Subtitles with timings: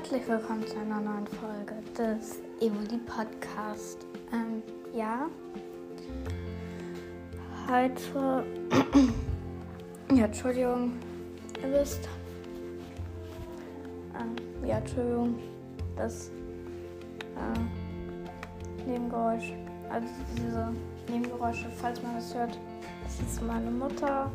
[0.00, 4.06] Herzlich willkommen zu einer neuen Folge des Evoli Podcast.
[4.32, 4.62] Ähm,
[4.94, 5.26] ja,
[7.68, 8.44] heute,
[10.14, 10.92] ja, Entschuldigung,
[11.60, 12.08] ihr wisst,
[14.14, 15.34] ähm, ja, Entschuldigung,
[15.96, 16.30] das
[17.34, 19.52] äh, Nebengeräusch,
[19.90, 20.06] also
[20.36, 20.72] diese
[21.08, 22.56] Nebengeräusche, falls man das hört,
[23.02, 24.30] das ist meine Mutter.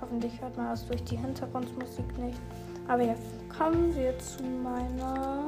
[0.00, 2.40] Hoffentlich hört man das durch die Hintergrundmusik nicht.
[2.88, 3.14] Aber ja,
[3.48, 5.44] kommen wir zu meiner,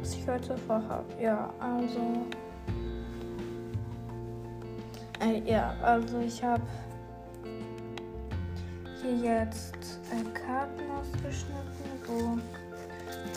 [0.00, 1.04] was ich heute vorhabe.
[1.20, 2.26] Ja, also,
[5.20, 6.62] äh, ja, also ich habe
[9.02, 9.74] hier jetzt
[10.10, 12.38] äh, Karten ausgeschnitten, wo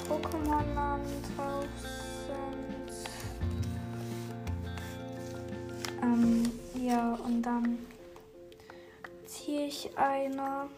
[0.08, 1.66] Pokémon-Namen drauf
[2.28, 2.92] sind.
[6.02, 7.80] Ähm, ja, und dann
[9.26, 10.70] ziehe ich eine.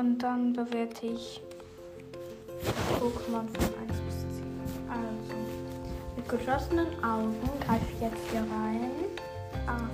[0.00, 1.42] Und dann bewerte ich
[2.98, 4.46] Pokémon von 1 bis 10.
[4.88, 5.34] Also,
[6.16, 8.90] mit geschlossenen Augen greife ich jetzt hier rein.
[9.66, 9.90] Ah.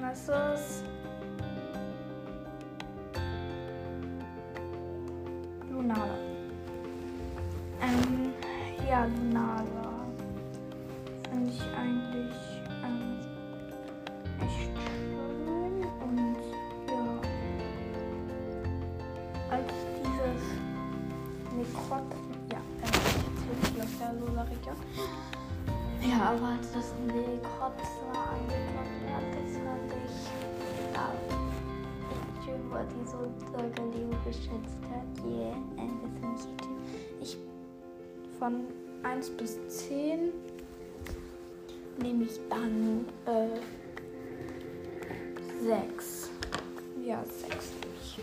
[0.00, 0.84] Was ist
[32.80, 35.24] echt schön, weil die so Leben geschätzt hat.
[35.24, 35.88] Yeah, äh,
[36.22, 36.72] das finde
[37.20, 37.36] ich
[38.38, 38.66] von
[39.02, 40.32] 1 bis 10
[42.00, 43.60] nehme ich dann äh,
[45.64, 46.30] 6.
[47.04, 48.18] Ja, 6 nehme ich.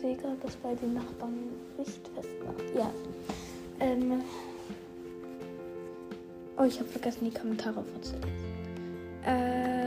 [0.00, 1.38] Sehe gerade, dass bei den Nachbarn
[1.78, 2.54] Richtfest war.
[2.74, 2.90] Ja.
[3.80, 4.22] Ähm.
[6.56, 8.32] Oh, ich habe vergessen, die Kommentare vorzulesen.
[9.26, 9.83] Ähm.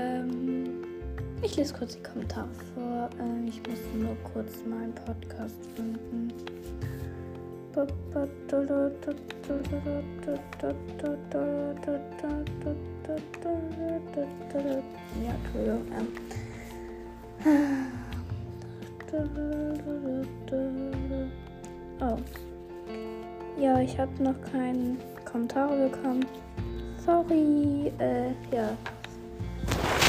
[1.50, 3.09] Ich lese kurz die Kommentare vor.
[3.22, 6.34] Ähm, ich muss nur kurz meinen Podcast finden.
[15.24, 15.88] Ja, Entschuldigung.
[15.96, 16.07] Ähm.
[22.02, 22.18] Oh.
[23.57, 26.25] Ja, ich habe noch keinen Kommentar bekommen.
[27.06, 27.94] Sorry.
[28.00, 28.75] Äh, ja.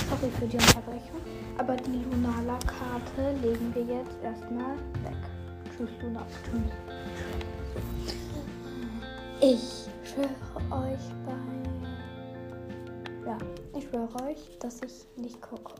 [0.08, 1.20] Sorry für die Unterbrechung.
[1.58, 5.16] Aber die Lunala-Karte legen wir jetzt erstmal weg.
[5.76, 6.26] Tschüss, Luna.
[6.44, 6.72] Tschüss.
[9.40, 11.36] Ich schwöre euch bei.
[13.26, 13.38] Ja,
[13.76, 15.74] ich schwöre euch, dass ich nicht gucke.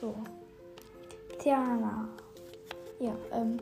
[0.00, 0.14] So.
[1.38, 2.08] Tiana.
[3.00, 3.58] Ja, ähm.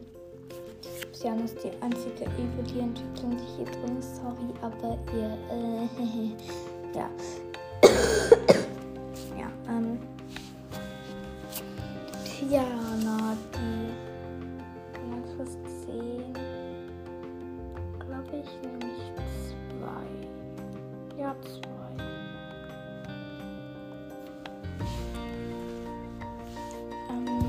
[1.12, 4.16] Tiana ist die einzige Evoli-Entwicklung, die hier drin ist.
[4.16, 5.36] Sorry, aber ihr.
[5.50, 5.88] Äh,
[6.96, 7.10] ja,
[12.56, 13.92] Tiana, die.
[15.36, 16.32] Was ist 10?
[17.98, 19.12] Glaube ich, nämlich
[19.78, 21.20] 2.
[21.20, 21.58] Ja, 2.
[27.10, 27.46] Ähm.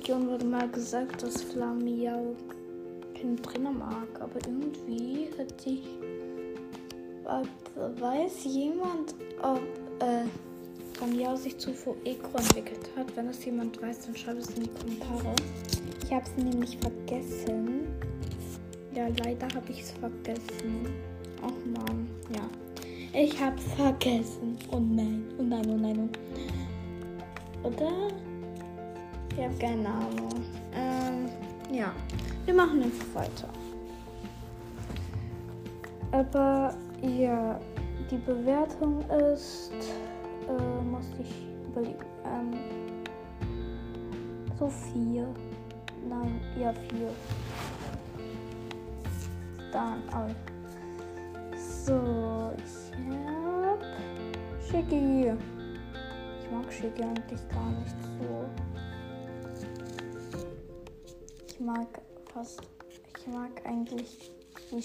[0.00, 2.34] Alola-Region wurde mal gesagt, dass Flamiau
[3.14, 5.82] keinen Trainer mag, aber irgendwie hat sich.
[7.24, 9.60] Ob, weiß jemand, ob
[10.00, 10.24] äh,
[10.94, 13.14] Flamiau sich zu Fueco entwickelt hat?
[13.14, 15.34] Wenn das jemand weiß, dann schreibt es in die Kommentare.
[16.02, 17.86] Ich habe es nämlich vergessen.
[18.94, 20.86] Ja, leider habe ich es vergessen.
[21.42, 22.48] Ach man, ja.
[23.12, 24.58] Ich habe es vergessen.
[24.72, 26.10] Oh nein, oh nein, oh nein.
[27.62, 27.68] Oh.
[27.68, 28.08] Oder?
[29.36, 30.44] Ich habe keine Ahnung.
[30.74, 31.28] Ähm,
[31.72, 31.92] ja.
[32.44, 33.48] Wir machen einfach weiter.
[36.12, 37.60] Aber ja,
[38.10, 39.70] die Bewertung ist,
[40.48, 42.54] äh, muss ich überlegen, ähm,
[44.58, 45.28] so vier.
[46.08, 47.10] Nein, ja vier.
[49.72, 50.30] Dann, oh.
[51.56, 52.98] So, ich
[53.64, 53.78] hab
[54.68, 55.32] Shiggy.
[56.40, 58.69] Ich mag Shiggy eigentlich gar nicht so.
[61.60, 62.00] Ich mag
[62.32, 64.32] fast, ich mag eigentlich
[64.70, 64.82] die,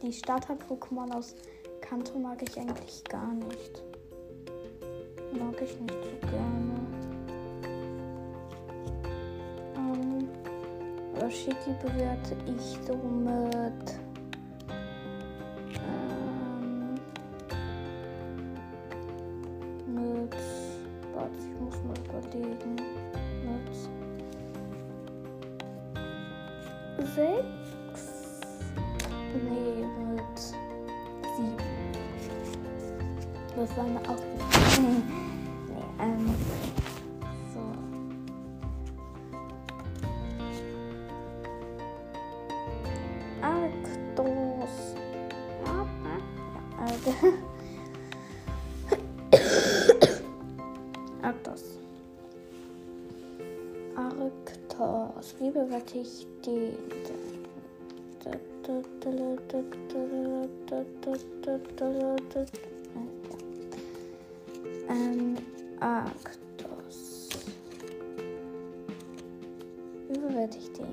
[0.00, 1.34] die Starter-Pokémon aus
[1.80, 3.82] Kanto mag ich eigentlich gar nicht.
[5.32, 6.74] Mag ich nicht so gerne.
[9.74, 10.28] Ähm,
[11.28, 13.98] Shiki bewerte ich so mit.
[15.74, 16.94] Ähm,
[19.86, 20.36] mit.
[21.14, 23.11] Warte, ich muss mal überlegen.
[27.14, 28.04] Sechs.
[29.34, 30.38] Nee, mit.
[31.36, 31.56] Sieben.
[33.54, 35.02] Das war eine Ausrufung.
[54.82, 55.34] Arktos.
[55.38, 56.74] Wie bewerte ich den?
[64.88, 65.36] Ähm,
[65.80, 67.28] Arktos.
[70.08, 70.86] Wie bewerte ich den?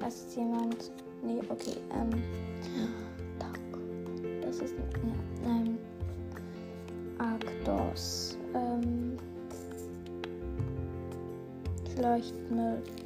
[0.00, 0.90] Jetzt jemand?
[1.22, 1.76] Nee, okay.
[1.92, 2.22] Ähm,
[3.38, 3.60] Tag.
[4.42, 4.74] Das ist.
[4.74, 5.78] Ja, ähm,
[7.18, 8.38] Arktos.
[8.54, 9.16] Ähm,
[11.94, 13.01] vielleicht mit.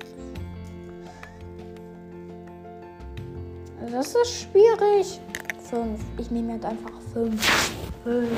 [4.06, 5.20] Das ist schwierig.
[5.58, 6.00] Fünf.
[6.16, 7.44] Ich nehme jetzt einfach fünf.
[8.04, 8.30] Fünf.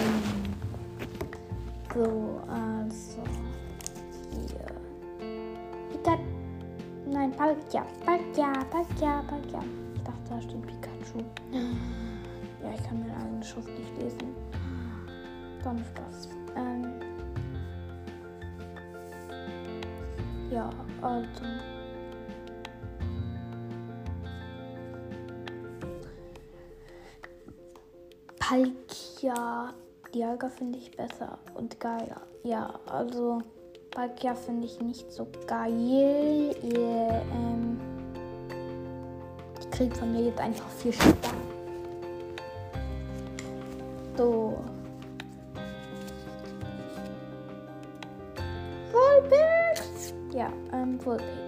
[1.92, 3.22] So, also.
[4.32, 4.64] Hier.
[5.92, 6.18] Pika.
[7.10, 7.84] Nein, Palkia.
[8.06, 9.62] Palkia, Palkia, Palkia.
[9.94, 11.22] Ich dachte, da steht Pikachu.
[11.52, 14.34] Ja, ich kann mir eine Schrift nicht lesen.
[15.62, 16.30] Dann Spaß.
[16.56, 16.94] Ähm.
[20.50, 20.70] Ja,
[21.02, 21.77] also.
[28.48, 29.74] Palkia.
[30.14, 32.22] Dialga finde ich besser und geiler.
[32.44, 33.42] Ja, also
[33.90, 36.56] Palkia finde ich nicht so geil.
[36.62, 37.78] Ihr, ähm,
[39.60, 41.14] die kriegt von mir jetzt einfach vier Sterne.
[44.16, 44.64] So.
[48.90, 50.14] Vulpix!
[50.32, 51.47] Ja, ähm, Vulpix.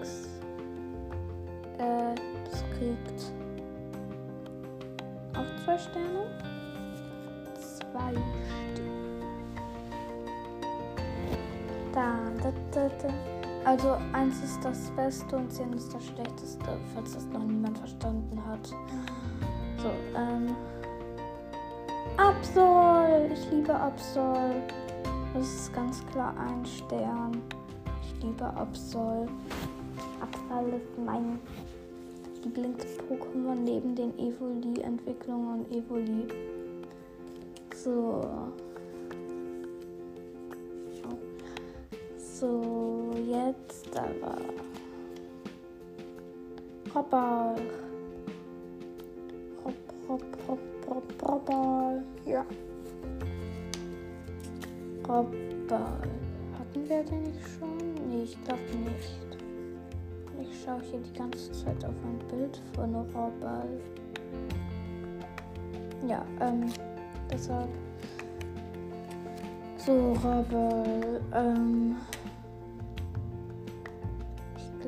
[13.71, 18.45] Also eins ist das Beste und zehn ist das Schlechteste, falls das noch niemand verstanden
[18.45, 18.67] hat.
[18.67, 20.57] So, ähm.
[22.17, 23.31] Absol!
[23.33, 24.61] Ich liebe Absol.
[25.33, 27.41] Das ist ganz klar ein Stern.
[28.03, 29.29] Ich liebe Absol.
[30.21, 31.39] Absol ist mein
[32.43, 36.27] Lieblings-Pokémon neben den Evoli-Entwicklungen und Evoli.
[37.77, 38.21] So.
[42.41, 44.39] So, jetzt aber.
[46.95, 47.55] Robber.
[49.63, 49.75] Rob,
[50.09, 50.59] rob, rob,
[50.89, 52.03] rob, Robber.
[52.25, 52.47] Ja.
[55.07, 55.99] Robber.
[56.59, 57.77] Hatten wir den nicht schon?
[58.09, 59.37] Nee, ich glaube nicht.
[60.41, 63.67] Ich schaue hier die ganze Zeit auf ein Bild von Robber.
[66.09, 66.73] Ja, ähm.
[67.31, 67.69] Deshalb.
[69.77, 71.21] So, Robber.
[71.35, 71.97] Ähm,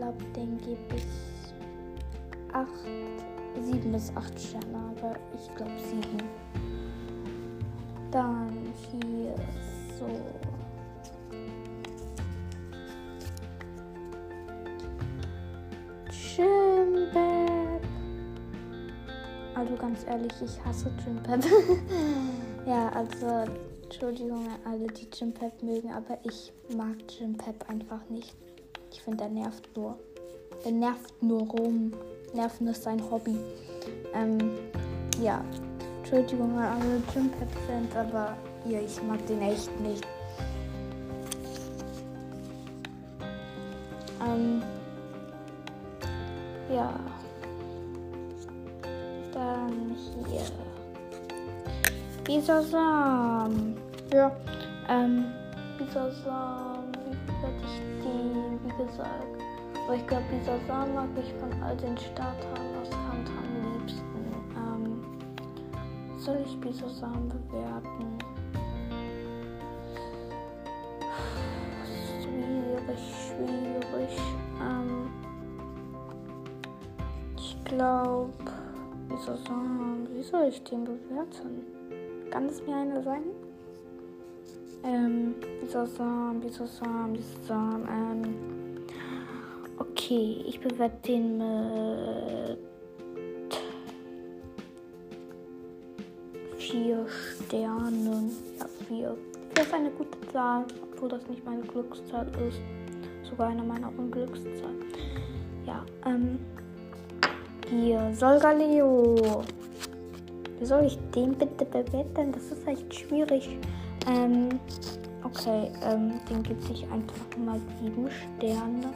[0.02, 1.04] glaube, den gebe ich
[2.52, 2.68] 8,
[3.60, 6.02] 7 bis 8 Sterne, aber ich glaube 7.
[8.10, 8.50] Dann
[8.90, 9.34] hier
[9.96, 10.06] so.
[16.10, 17.80] Chimbab.
[19.54, 21.44] Also ganz ehrlich, ich hasse Chimpep.
[22.66, 23.44] ja, also
[23.84, 28.34] Entschuldigung an alle, die Chimpep mögen, aber ich mag Chimpep einfach nicht.
[28.92, 29.98] Ich finde, der nervt nur.
[30.64, 31.92] Der nervt nur rum.
[32.34, 33.36] Nerven ist sein Hobby.
[34.14, 34.58] Ähm,
[35.20, 35.42] ja.
[35.98, 40.06] Entschuldigung an alle Chimpep-Fans, aber ja, ich mag den echt nicht.
[44.20, 44.62] Ähm,
[46.70, 46.92] ja.
[49.32, 49.96] Dann
[50.28, 50.42] hier.
[52.24, 53.74] Bisasam.
[54.12, 54.30] Ja,
[54.88, 55.24] ähm,
[55.78, 56.81] Bisasam.
[57.42, 59.42] Werde ich die, wie gesagt.
[59.84, 64.24] Aber ich glaube, Bisasam mag ich von all den Startern aus Kant am liebsten.
[64.56, 68.18] Ähm, soll ich Bisasam bewerten?
[72.22, 74.18] Schwierig, schwierig.
[74.60, 75.10] Ähm,
[77.76, 78.32] glaube,
[79.08, 81.64] wie soll, sagen, wie soll ich den bewerten?
[82.30, 83.41] Kann es mir einer sagen?
[84.84, 86.42] Ähm, wie soll sagen,
[87.88, 88.84] ähm,
[89.78, 92.58] okay, ich bewerte den mit
[96.58, 98.30] vier Sternen.
[98.58, 99.16] Ja, vier.
[99.54, 102.60] Das ist eine gute Zahl, obwohl das nicht meine Glückszahl ist.
[103.28, 104.84] Sogar eine meiner Unglückszahlen.
[105.66, 106.38] Ja, ähm.
[107.70, 109.44] Hier, Solgaleo.
[110.58, 112.32] Wie soll ich den bitte bewerten?
[112.32, 113.58] Das ist echt schwierig.
[114.06, 114.60] Ähm,
[115.22, 118.92] okay, ähm, den gibt ich einfach mal sieben Sterne.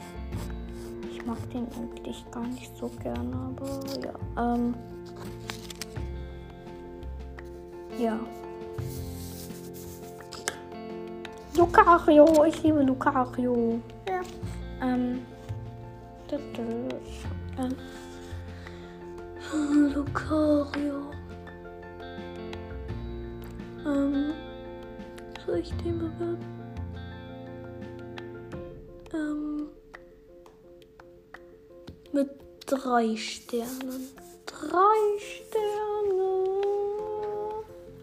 [1.11, 4.53] Ich mag den eigentlich gar nicht so gerne, aber ja.
[4.53, 4.75] Ähm,
[7.97, 8.19] ja.
[11.55, 13.79] Lucario, ich liebe Lucario.
[14.07, 14.21] Ja.
[14.81, 15.21] Ähm.
[19.53, 21.11] ähm Lucario.
[23.85, 24.26] Ähm.
[25.63, 26.37] Den bewerten?
[29.11, 29.69] Ähm.
[32.11, 32.29] Mit
[32.65, 34.09] drei Sternen.
[34.45, 36.43] Drei Sterne.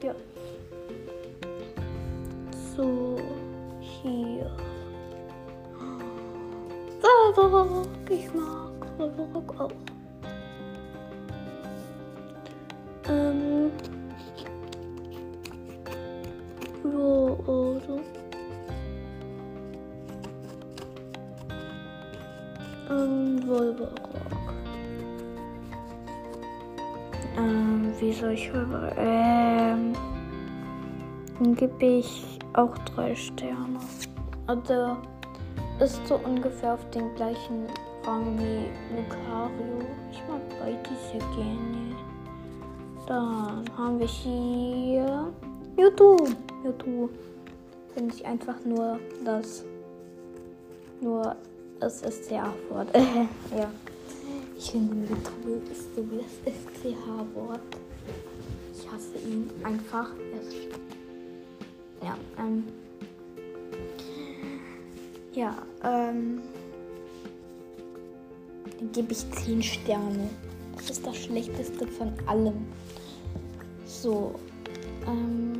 [0.02, 0.14] Ja.
[2.76, 3.18] So,
[3.80, 4.50] hier.
[7.36, 9.93] Valorok, ich mag Valorok auch.
[28.24, 28.96] Soll ich Wolverock?
[28.96, 29.92] Ähm.
[31.38, 33.78] Dann gebe ich auch drei Sterne.
[34.46, 34.96] Also
[35.78, 37.66] ist so ungefähr auf den gleichen
[38.02, 39.84] Rang wie Lucario.
[40.10, 41.96] Ich mag beide sehr gerne.
[43.06, 45.30] Dann haben wir hier
[45.76, 46.34] YouTube.
[46.64, 47.10] YouTube
[47.92, 49.66] finde ich einfach nur das.
[51.02, 51.36] Nur
[51.80, 52.88] es ist sehr Wort.
[52.94, 53.70] ja.
[54.56, 57.83] Ich finde YouTube ist so wie das SCH-Wort.
[59.24, 60.10] Ihn einfach.
[62.02, 62.64] Ja, ähm,
[65.32, 66.42] ja, ähm,
[68.78, 70.28] dann gebe ich 10 Sterne.
[70.76, 72.66] Das ist das Schlechteste von allem.
[73.86, 74.34] So,
[75.06, 75.53] ähm,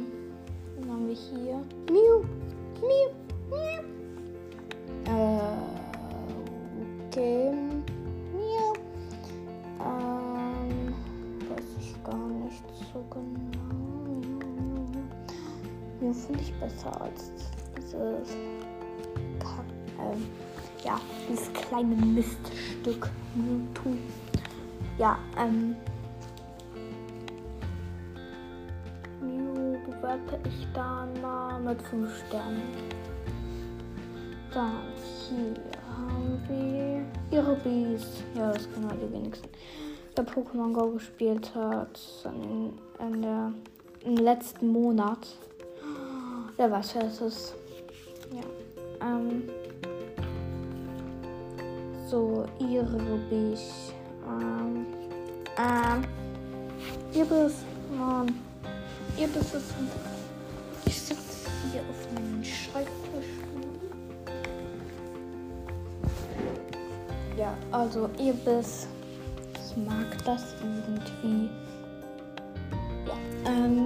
[16.64, 17.30] besser als
[17.76, 18.34] dieses
[19.98, 20.26] ähm,
[20.84, 23.10] ja, dieses kleine Miststück.
[24.98, 25.76] Ja, ähm.
[29.20, 32.62] Mew bewerte ich da mal mit 5 Sternen.
[34.52, 34.82] Dann
[35.28, 35.54] hier
[35.96, 38.22] haben wir Irobis.
[38.34, 39.48] Ja, das kennen wir die wenigsten.
[40.16, 42.72] Der Pokémon Go gespielt hat in,
[43.04, 43.52] in der,
[44.04, 45.26] im letzten Monat.
[46.56, 47.54] Wer weiß, wer es ist.
[48.32, 48.42] Ja.
[49.06, 49.48] Ähm.
[52.08, 52.46] So,
[53.52, 53.92] ich.
[54.24, 54.86] Ähm.
[55.58, 56.04] Ähm.
[57.12, 57.64] Ihr bist.
[57.98, 58.34] Mann.
[59.18, 59.64] Ihr bist es.
[60.86, 63.30] Ich sitze hier auf meinem Schreibtisch.
[67.36, 68.86] Ja, also ihr bist.
[69.54, 71.50] Ich mag das irgendwie.
[73.06, 73.50] Ja.
[73.50, 73.83] Ähm.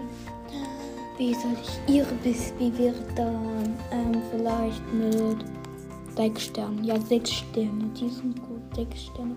[1.19, 3.75] Wie soll ich ihre Biss bewerten?
[3.91, 5.45] Ähm, vielleicht mit
[6.15, 6.85] sechs Sternen.
[6.85, 7.91] Ja, sechs Sterne.
[8.01, 8.63] Die sind gut.
[8.77, 9.35] Sechs Sterne.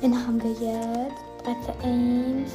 [0.00, 1.24] Wen haben wir jetzt?
[1.82, 2.50] 13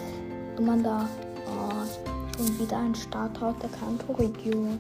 [0.58, 0.62] 1.
[0.62, 1.10] man da.
[1.48, 4.79] Oh, schon wieder ein Starter aus der Kanto-Region.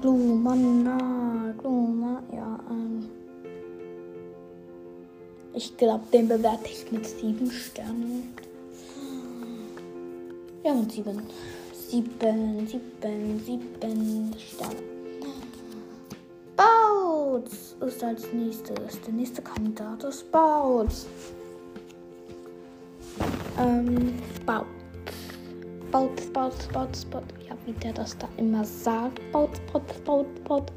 [0.00, 3.08] Glumana, Glumana, ja, ähm.
[5.52, 8.34] Ich glaube, den bewerte ich mit sieben Sternen.
[10.64, 11.20] Ja, und sieben.
[11.90, 14.76] Sieben, sieben, sieben Sterne.
[16.56, 19.00] Bouts ist als nächstes.
[19.02, 21.06] Der nächste Kandidat ist Bouts.
[23.58, 24.14] Ähm,
[24.46, 24.66] Bouts.
[25.92, 27.26] Bouts, Bouts, Bouts, Bouts.
[27.46, 29.20] Ja, wie der das da immer sagt.
[29.32, 30.72] Bouts, Bouts, Bouts, Bouts.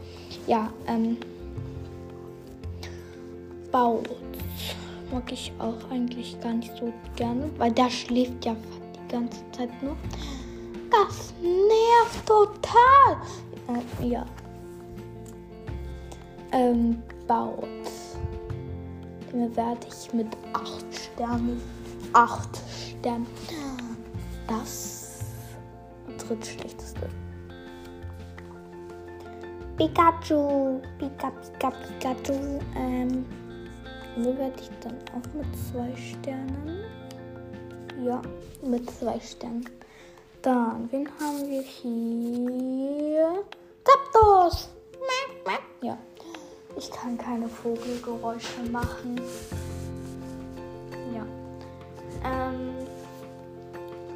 [0.48, 1.16] Ja, ähm.
[3.72, 4.12] Bouts
[5.14, 8.54] mag ich auch eigentlich gar nicht so gerne, weil der schläft ja
[9.10, 9.96] ganze Zeit nur.
[10.90, 13.18] Das nervt total.
[14.02, 14.26] Äh, ja.
[16.52, 17.68] Ähm, baut.
[19.32, 21.62] Den bewerte ich mit 8 Sternen.
[22.14, 22.50] 8
[23.00, 23.26] Sterne.
[24.48, 25.20] Das
[26.18, 27.10] drittschlechteste.
[29.78, 30.82] Pikachu.
[30.98, 32.60] Pika, Pika, Pikachu.
[32.76, 33.26] Ähm,
[34.16, 36.84] werde ich dann auch mit zwei Sternen?
[38.04, 38.22] Ja,
[38.62, 39.68] mit zwei Sternen.
[40.44, 43.44] Dann, wen haben wir hier?
[43.84, 44.70] Zapdos!
[45.82, 45.98] Ja,
[46.76, 49.20] ich kann keine Vogelgeräusche machen.
[51.14, 51.26] Ja.
[52.24, 52.76] Ähm,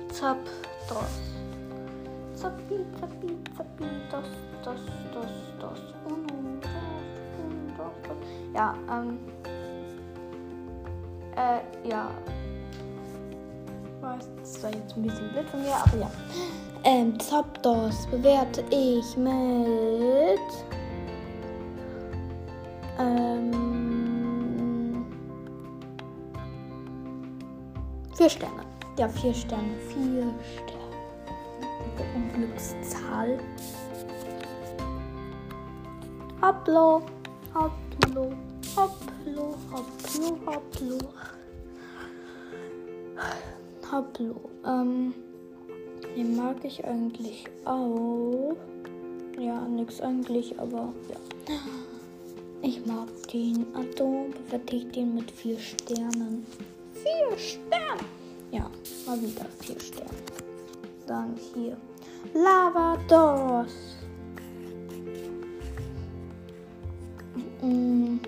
[0.09, 1.21] Zapdos.
[2.35, 4.25] Zappi, zappi, zappi, das,
[4.63, 4.79] das,
[5.13, 5.79] das, das.
[6.05, 6.71] Und das,
[7.37, 8.17] und das, das.
[8.53, 9.19] Ja, ähm.
[11.35, 12.11] Äh, ja.
[14.39, 16.11] Das war jetzt ein bisschen blöd von mir, aber ja.
[16.83, 20.39] Ähm, Zapdos bewerte ich mit.
[22.99, 25.05] Ähm.
[28.15, 28.65] Vier Sterne.
[28.97, 29.75] Ja, vier Sterne.
[29.89, 30.81] Vier Sterne.
[32.15, 33.39] Unglückszahl.
[36.41, 37.03] Hopplo,
[37.53, 38.33] hopplo,
[38.75, 40.97] hopplo, hopplo, hopplo.
[43.91, 44.35] Hopplo.
[44.65, 45.13] Ähm,
[46.15, 48.55] den mag ich eigentlich auch.
[49.37, 51.55] Ja, nix eigentlich, aber ja.
[52.61, 53.65] Ich mag den.
[53.73, 56.45] Also bewerte ich den mit vier Sternen.
[56.93, 58.01] Vier Sterne!
[58.51, 58.69] Ja,
[59.05, 60.09] mal wieder vier Sterne.
[61.07, 61.75] Dann hier.
[62.33, 63.97] Lavados.
[67.61, 68.19] Hm.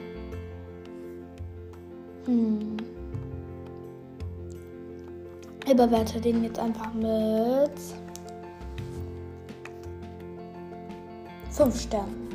[2.25, 2.82] Hm.
[5.65, 7.71] Ich bewerte den jetzt einfach mit
[11.51, 12.27] 5 Sternen.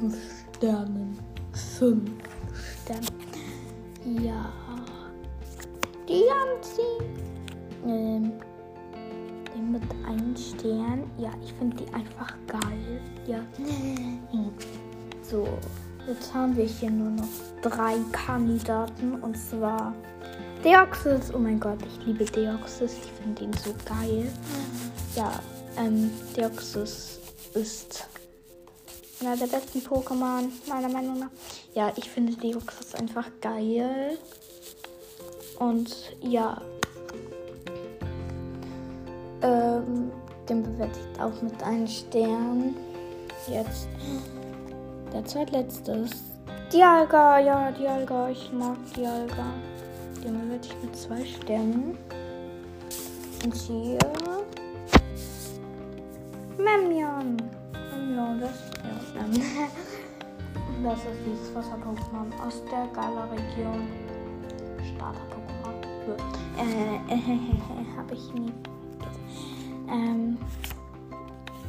[0.00, 0.16] 5
[0.56, 1.18] Sternen.
[1.78, 2.10] 5
[2.82, 4.24] Sternen.
[4.24, 4.52] Ja.
[6.08, 7.04] Die Janzi.
[7.86, 8.32] Ähm
[9.56, 11.10] den mit einem Stern.
[11.18, 13.00] Ja, ich finde die einfach geil.
[13.26, 13.40] Ja.
[15.22, 15.46] So,
[16.06, 17.28] jetzt haben wir hier nur noch
[17.62, 19.94] drei Kandidaten und zwar
[20.66, 21.32] Deoxys.
[21.32, 22.94] Oh mein Gott, ich liebe Deoxys.
[22.94, 24.28] Ich finde ihn so geil.
[25.14, 25.30] Ja,
[25.78, 27.20] ähm, Deoxys
[27.54, 28.08] ist
[29.20, 31.30] einer der besten Pokémon, meiner Meinung nach.
[31.74, 34.18] Ja, ich finde Deoxys einfach geil.
[35.60, 36.60] Und ja,
[39.42, 40.10] ähm,
[40.48, 42.74] den bewerte ich auch mit einem Stern.
[43.46, 43.86] Jetzt
[45.12, 46.24] der zweitletzte ist
[46.72, 47.38] Dialga.
[47.38, 48.30] Ja, Dialga.
[48.30, 49.46] Ich mag Dialga.
[50.68, 51.96] Ich mit zwei Sternen.
[53.44, 53.98] Und hier
[56.58, 57.36] Memion.
[57.92, 58.50] Memion, das,
[59.14, 59.42] ähm,
[60.82, 63.86] das ist dieses Wasser-Pokémon aus der Gala-Region.
[64.96, 65.76] Starter-Pokémon.
[66.58, 66.62] Äh,
[67.12, 68.52] äh, äh, äh, habe ich nie
[69.88, 70.36] ähm,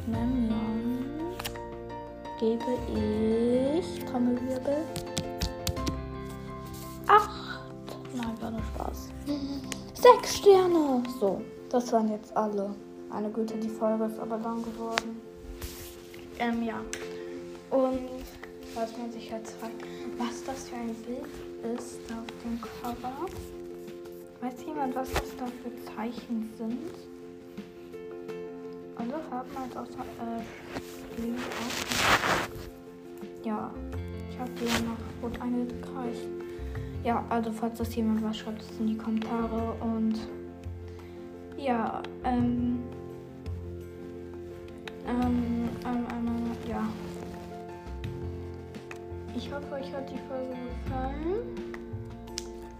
[0.06, 1.04] Mamion
[2.40, 4.84] gebe ich Trommelwirbel.
[10.14, 11.02] Sechs Sterne.
[11.20, 12.74] So, das waren jetzt alle.
[13.10, 15.20] Meine Güte, die Folge ist aber lang geworden.
[16.38, 16.80] Ähm, ja.
[17.70, 18.08] Und
[18.74, 19.84] was man sich jetzt fragt,
[20.16, 23.26] was das für ein Bild ist auf dem Cover.
[24.40, 26.90] Weiß jemand, was das da für Zeichen sind?
[28.96, 31.36] alle Farben als außer äh, Leben
[33.44, 33.70] Ja,
[34.30, 36.47] ich habe die ja noch rot eingekreist.
[37.04, 40.18] Ja, also falls das jemand was, schreibt es in die Kommentare und
[41.56, 42.78] ja, ähm,
[45.06, 46.82] ähm, ähm, ähm, ja.
[49.34, 51.58] Ich hoffe, euch hat die Folge gefallen.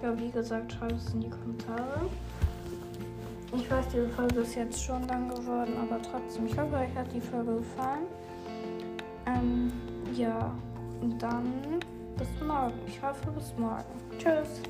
[0.03, 2.09] Ja, wie gesagt, schreibt es in die Kommentare.
[3.57, 7.13] Ich weiß, diese Folge ist jetzt schon lang geworden, aber trotzdem, ich hoffe, euch hat
[7.13, 8.07] die Folge gefallen.
[9.27, 9.73] Ähm,
[10.15, 10.55] ja,
[11.01, 11.53] und dann
[12.17, 12.75] bis morgen.
[12.87, 14.08] Ich hoffe, bis morgen.
[14.19, 14.61] Tschüss.